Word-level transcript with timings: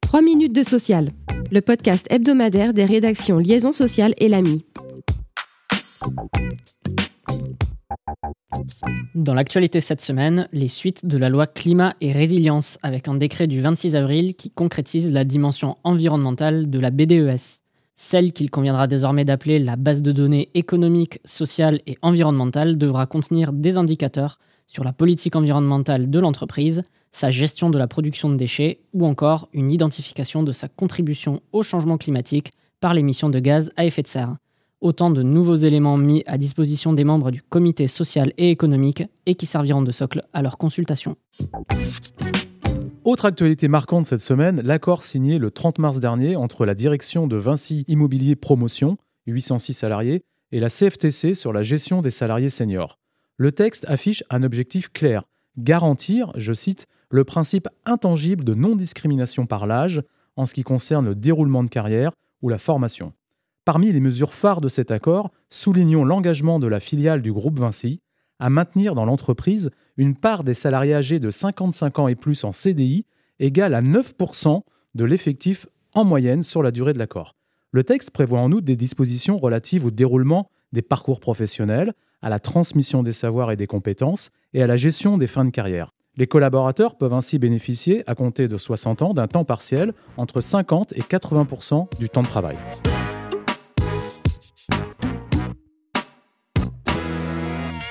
3 0.00 0.22
minutes 0.22 0.52
de 0.52 0.62
social, 0.62 1.10
le 1.50 1.60
podcast 1.60 2.06
hebdomadaire 2.10 2.72
des 2.72 2.84
rédactions 2.84 3.38
Liaison 3.38 3.72
sociale 3.72 4.12
et 4.18 4.28
l'AMI. 4.28 4.64
Dans 9.14 9.34
l'actualité 9.34 9.80
cette 9.80 10.00
semaine, 10.00 10.48
les 10.52 10.68
suites 10.68 11.06
de 11.06 11.16
la 11.16 11.28
loi 11.28 11.46
climat 11.46 11.94
et 12.00 12.12
résilience 12.12 12.78
avec 12.82 13.08
un 13.08 13.14
décret 13.14 13.46
du 13.46 13.60
26 13.60 13.96
avril 13.96 14.34
qui 14.34 14.50
concrétise 14.50 15.12
la 15.12 15.24
dimension 15.24 15.76
environnementale 15.84 16.70
de 16.70 16.78
la 16.78 16.90
BDES, 16.90 17.60
celle 17.94 18.32
qu'il 18.32 18.50
conviendra 18.50 18.86
désormais 18.86 19.24
d'appeler 19.24 19.58
la 19.58 19.76
base 19.76 20.02
de 20.02 20.12
données 20.12 20.48
économique, 20.54 21.20
sociale 21.24 21.80
et 21.86 21.98
environnementale 22.02 22.78
devra 22.78 23.06
contenir 23.06 23.52
des 23.52 23.76
indicateurs 23.76 24.38
sur 24.70 24.84
la 24.84 24.94
politique 24.94 25.36
environnementale 25.36 26.08
de 26.08 26.18
l'entreprise, 26.18 26.84
sa 27.12 27.30
gestion 27.30 27.68
de 27.68 27.78
la 27.78 27.88
production 27.88 28.30
de 28.30 28.36
déchets 28.36 28.80
ou 28.94 29.04
encore 29.04 29.48
une 29.52 29.70
identification 29.70 30.42
de 30.42 30.52
sa 30.52 30.68
contribution 30.68 31.42
au 31.52 31.62
changement 31.62 31.98
climatique 31.98 32.52
par 32.80 32.94
l'émission 32.94 33.28
de 33.28 33.40
gaz 33.40 33.72
à 33.76 33.84
effet 33.84 34.02
de 34.02 34.08
serre 34.08 34.36
autant 34.80 35.10
de 35.10 35.22
nouveaux 35.22 35.56
éléments 35.56 35.96
mis 35.96 36.22
à 36.26 36.38
disposition 36.38 36.92
des 36.92 37.04
membres 37.04 37.30
du 37.30 37.42
comité 37.42 37.86
social 37.86 38.32
et 38.38 38.50
économique 38.50 39.02
et 39.26 39.34
qui 39.34 39.46
serviront 39.46 39.82
de 39.82 39.92
socle 39.92 40.24
à 40.32 40.42
leur 40.42 40.58
consultation. 40.58 41.16
Autre 43.04 43.26
actualité 43.26 43.68
marquante 43.68 44.04
cette 44.04 44.20
semaine, 44.20 44.60
l'accord 44.62 45.02
signé 45.02 45.38
le 45.38 45.50
30 45.50 45.78
mars 45.78 45.98
dernier 45.98 46.36
entre 46.36 46.66
la 46.66 46.74
direction 46.74 47.26
de 47.26 47.36
Vinci 47.36 47.84
Immobilier 47.88 48.36
Promotion, 48.36 48.96
806 49.26 49.72
salariés, 49.72 50.22
et 50.52 50.60
la 50.60 50.68
CFTC 50.68 51.34
sur 51.34 51.52
la 51.52 51.62
gestion 51.62 52.02
des 52.02 52.10
salariés 52.10 52.50
seniors. 52.50 52.98
Le 53.40 53.52
texte 53.52 53.86
affiche 53.88 54.22
un 54.28 54.42
objectif 54.42 54.90
clair, 54.92 55.22
garantir, 55.56 56.30
je 56.36 56.52
cite, 56.52 56.86
le 57.08 57.24
principe 57.24 57.68
intangible 57.86 58.44
de 58.44 58.52
non-discrimination 58.52 59.46
par 59.46 59.66
l'âge 59.66 60.02
en 60.36 60.44
ce 60.44 60.52
qui 60.52 60.62
concerne 60.62 61.06
le 61.06 61.14
déroulement 61.14 61.64
de 61.64 61.70
carrière 61.70 62.12
ou 62.42 62.50
la 62.50 62.58
formation. 62.58 63.14
Parmi 63.64 63.92
les 63.92 64.00
mesures 64.00 64.34
phares 64.34 64.60
de 64.60 64.68
cet 64.68 64.90
accord, 64.90 65.30
soulignons 65.48 66.04
l'engagement 66.04 66.58
de 66.58 66.66
la 66.66 66.80
filiale 66.80 67.22
du 67.22 67.32
groupe 67.32 67.58
Vinci 67.58 68.02
à 68.40 68.50
maintenir 68.50 68.94
dans 68.94 69.06
l'entreprise 69.06 69.70
une 69.96 70.16
part 70.16 70.44
des 70.44 70.52
salariés 70.52 70.96
âgés 70.96 71.18
de 71.18 71.30
55 71.30 71.98
ans 71.98 72.08
et 72.08 72.16
plus 72.16 72.44
en 72.44 72.52
CDI 72.52 73.06
égale 73.38 73.72
à 73.72 73.80
9% 73.80 74.60
de 74.94 75.04
l'effectif 75.06 75.66
en 75.94 76.04
moyenne 76.04 76.42
sur 76.42 76.62
la 76.62 76.72
durée 76.72 76.92
de 76.92 76.98
l'accord. 76.98 77.36
Le 77.72 77.84
texte 77.84 78.10
prévoit 78.10 78.40
en 78.40 78.52
outre 78.52 78.66
des 78.66 78.76
dispositions 78.76 79.38
relatives 79.38 79.86
au 79.86 79.90
déroulement 79.90 80.50
des 80.72 80.82
parcours 80.82 81.20
professionnels, 81.20 81.92
à 82.22 82.28
la 82.28 82.38
transmission 82.38 83.02
des 83.02 83.12
savoirs 83.12 83.50
et 83.50 83.56
des 83.56 83.66
compétences 83.66 84.30
et 84.52 84.62
à 84.62 84.66
la 84.66 84.76
gestion 84.76 85.18
des 85.18 85.26
fins 85.26 85.44
de 85.44 85.50
carrière. 85.50 85.92
Les 86.16 86.26
collaborateurs 86.26 86.98
peuvent 86.98 87.14
ainsi 87.14 87.38
bénéficier, 87.38 88.02
à 88.06 88.14
compter 88.14 88.48
de 88.48 88.58
60 88.58 89.02
ans, 89.02 89.14
d'un 89.14 89.28
temps 89.28 89.44
partiel 89.44 89.92
entre 90.16 90.40
50 90.40 90.92
et 90.96 91.00
80% 91.00 91.98
du 91.98 92.08
temps 92.08 92.22
de 92.22 92.26
travail. 92.26 92.56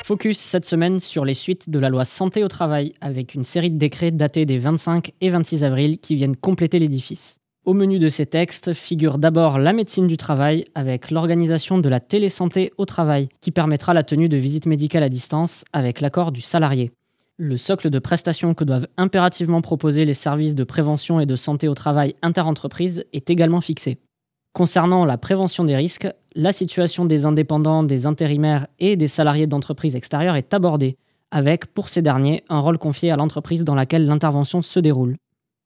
Focus 0.03 0.39
cette 0.39 0.65
semaine 0.65 0.99
sur 0.99 1.23
les 1.23 1.35
suites 1.35 1.69
de 1.69 1.77
la 1.77 1.89
loi 1.89 2.03
santé 2.03 2.43
au 2.43 2.47
travail 2.47 2.93
avec 2.99 3.35
une 3.35 3.43
série 3.43 3.69
de 3.69 3.77
décrets 3.77 4.09
datés 4.09 4.47
des 4.47 4.57
25 4.57 5.11
et 5.21 5.29
26 5.29 5.63
avril 5.63 5.99
qui 5.99 6.15
viennent 6.15 6.35
compléter 6.35 6.79
l'édifice. 6.79 7.38
Au 7.65 7.73
menu 7.73 7.99
de 7.99 8.07
ces 8.07 8.25
textes 8.25 8.73
figure 8.73 9.17
d'abord 9.17 9.59
la 9.59 9.73
médecine 9.73 10.07
du 10.07 10.15
travail 10.15 10.63
avec 10.75 11.11
l'organisation 11.11 11.77
de 11.77 11.89
la 11.89 11.99
télésanté 11.99 12.71
au 12.77 12.85
travail 12.85 13.27
qui 13.41 13.51
permettra 13.51 13.93
la 13.93 14.03
tenue 14.03 14.29
de 14.29 14.37
visites 14.37 14.65
médicales 14.65 15.03
à 15.03 15.09
distance 15.09 15.65
avec 15.73 15.99
l'accord 15.99 16.31
du 16.31 16.41
salarié. 16.41 16.91
Le 17.37 17.57
socle 17.57 17.89
de 17.89 17.99
prestations 17.99 18.53
que 18.53 18.63
doivent 18.63 18.87
impérativement 18.95 19.61
proposer 19.61 20.05
les 20.05 20.13
services 20.13 20.55
de 20.55 20.63
prévention 20.63 21.19
et 21.19 21.25
de 21.25 21.35
santé 21.35 21.67
au 21.67 21.75
travail 21.75 22.15
interentreprises 22.21 23.03
est 23.11 23.29
également 23.29 23.61
fixé. 23.61 23.99
Concernant 24.53 25.03
la 25.03 25.17
prévention 25.17 25.65
des 25.65 25.75
risques, 25.75 26.07
la 26.35 26.53
situation 26.53 27.03
des 27.03 27.25
indépendants, 27.25 27.83
des 27.83 28.05
intérimaires 28.05 28.67
et 28.79 28.95
des 28.95 29.07
salariés 29.07 29.47
d'entreprises 29.47 29.97
extérieures 29.97 30.35
est 30.37 30.53
abordée, 30.53 30.97
avec, 31.29 31.67
pour 31.67 31.89
ces 31.89 32.01
derniers, 32.01 32.43
un 32.49 32.59
rôle 32.59 32.77
confié 32.77 33.11
à 33.11 33.17
l'entreprise 33.17 33.63
dans 33.63 33.75
laquelle 33.75 34.05
l'intervention 34.05 34.61
se 34.61 34.79
déroule. 34.79 35.17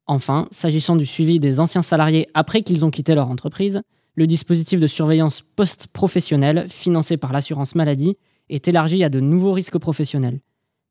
Enfin, 0.06 0.46
s'agissant 0.50 0.96
du 0.96 1.06
suivi 1.06 1.40
des 1.40 1.60
anciens 1.60 1.80
salariés 1.80 2.28
après 2.34 2.62
qu'ils 2.62 2.84
ont 2.84 2.90
quitté 2.90 3.14
leur 3.14 3.30
entreprise, 3.30 3.80
le 4.16 4.26
dispositif 4.26 4.78
de 4.78 4.86
surveillance 4.86 5.42
post-professionnelle, 5.56 6.66
financé 6.68 7.16
par 7.16 7.32
l'assurance 7.32 7.74
maladie, 7.74 8.18
est 8.50 8.68
élargi 8.68 9.02
à 9.02 9.08
de 9.08 9.20
nouveaux 9.20 9.52
risques 9.52 9.78
professionnels. 9.78 10.40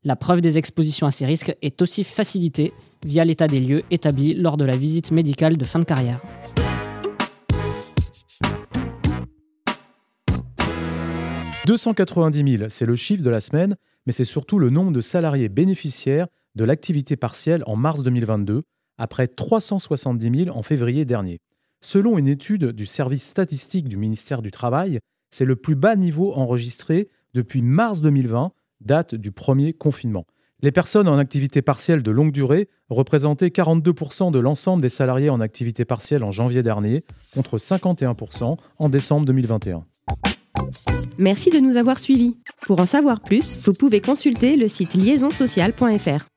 La 0.04 0.16
preuve 0.16 0.42
des 0.42 0.58
expositions 0.58 1.06
à 1.06 1.12
ces 1.12 1.28
risques 1.28 1.56
est 1.62 1.82
aussi 1.84 2.04
facilitée 2.04 2.74
via 3.06 3.24
l'état 3.24 3.48
des 3.48 3.60
lieux 3.60 3.84
établi 3.92 4.34
lors 4.34 4.58
de 4.58 4.66
la 4.66 4.76
visite 4.76 5.12
médicale 5.12 5.58
de 5.58 5.64
fin 5.64 5.80
de 5.80 5.86
carrière. 5.86 6.20
290 11.68 12.58
000, 12.58 12.70
c'est 12.70 12.86
le 12.86 12.96
chiffre 12.96 13.24
de 13.24 13.30
la 13.30 13.40
semaine, 13.40 13.76
mais 14.08 14.12
c'est 14.12 14.26
surtout 14.26 14.58
le 14.58 14.72
nombre 14.72 14.92
de 14.92 15.02
salariés 15.02 15.50
bénéficiaires 15.50 16.28
de 16.56 16.66
l'activité 16.66 17.16
partielle 17.16 17.64
en 17.68 17.76
mars 17.76 18.02
2022, 18.02 18.64
après 18.98 19.28
370 19.28 20.46
000 20.46 20.58
en 20.58 20.64
février 20.64 21.06
dernier. 21.06 21.40
Selon 21.82 22.18
une 22.18 22.28
étude 22.28 22.72
du 22.72 22.86
service 22.86 23.24
statistique 23.24 23.90
du 23.90 23.98
ministère 23.98 24.42
du 24.42 24.52
Travail, 24.52 25.00
c'est 25.32 25.46
le 25.46 25.56
plus 25.56 25.76
bas 25.76 25.96
niveau 25.96 26.34
enregistré 26.34 27.10
depuis 27.34 27.62
mars 27.62 28.02
2020, 28.02 28.52
date 28.82 29.16
du 29.16 29.32
premier 29.32 29.74
confinement. 29.74 30.26
Les 30.62 30.72
personnes 30.72 31.10
en 31.10 31.18
activité 31.18 31.62
partielle 31.62 32.04
de 32.04 32.12
longue 32.12 32.32
durée 32.32 32.70
représentaient 32.90 33.48
42% 33.48 34.32
de 34.32 34.40
l'ensemble 34.40 34.82
des 34.82 34.88
salariés 34.88 35.30
en 35.30 35.42
activité 35.42 35.84
partielle 35.84 36.24
en 36.24 36.32
janvier 36.32 36.64
dernier, 36.64 37.04
contre 37.34 37.58
51% 37.58 38.58
en 38.78 38.90
décembre 38.90 39.26
2021. 39.26 39.84
Merci 41.20 41.50
de 41.50 41.60
nous 41.60 41.76
avoir 41.76 42.00
suivis. 42.00 42.38
Pour 42.62 42.80
en 42.80 42.86
savoir 42.86 43.20
plus, 43.20 43.58
vous 43.58 43.74
pouvez 43.74 44.00
consulter 44.00 44.56
le 44.56 44.70
site 44.70 44.94
liaisonsocial.fr. 44.94 46.28